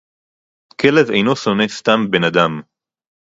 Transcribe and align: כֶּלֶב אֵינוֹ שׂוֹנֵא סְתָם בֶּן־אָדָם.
כֶּלֶב 0.77 1.09
אֵינוֹ 1.11 1.35
שׂוֹנֵא 1.35 1.67
סְתָם 1.67 1.99
בֶּן־אָדָם. 2.11 2.61